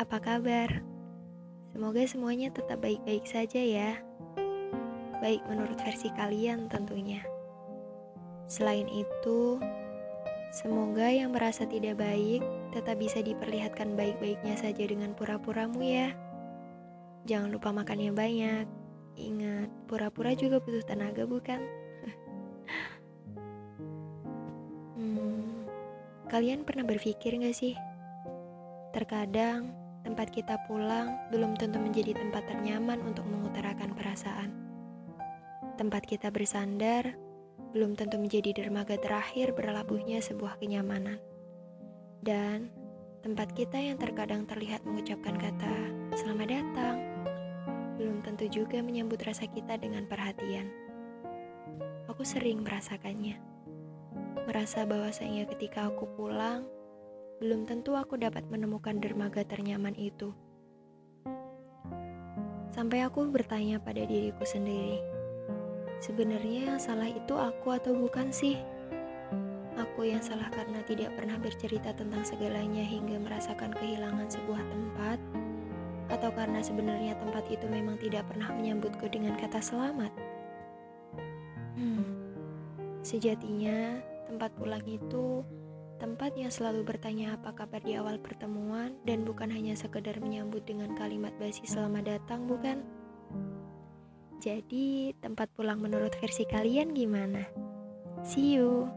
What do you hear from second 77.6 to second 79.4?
memang tidak pernah menyambutku dengan